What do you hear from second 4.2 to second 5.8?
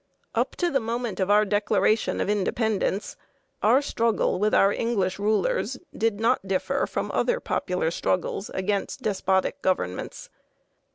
with our English rulers